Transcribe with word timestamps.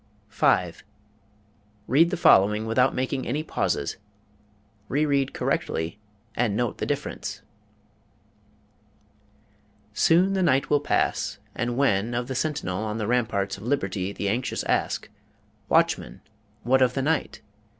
5. 0.29 0.83
Read 1.85 2.09
the 2.09 2.17
following 2.17 2.65
without 2.65 2.95
making 2.95 3.27
any 3.27 3.43
pauses. 3.43 3.97
Reread 4.87 5.31
correctly 5.31 5.99
and 6.35 6.55
note 6.55 6.79
the 6.79 6.87
difference: 6.87 7.43
Soon 9.93 10.33
the 10.33 10.41
night 10.41 10.71
will 10.71 10.79
pass; 10.79 11.37
and 11.53 11.77
when, 11.77 12.15
of 12.15 12.27
the 12.27 12.33
Sentinel 12.33 12.83
on 12.83 12.97
the 12.97 13.05
ramparts 13.05 13.57
of 13.57 13.63
Liberty 13.63 14.11
the 14.11 14.27
anxious 14.27 14.63
ask: 14.63 15.07
| 15.37 15.69
"Watchman, 15.69 16.21
what 16.63 16.81
of 16.81 16.95
the 16.95 17.03
night?" 17.03 17.41